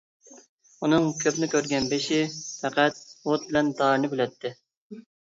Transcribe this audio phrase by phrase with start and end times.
[0.85, 2.19] ئۇنىڭ كۆپنى كۆرگەن بېشى
[2.65, 4.57] پەقەت ئوت بىلەن دارنى بىلەتتى.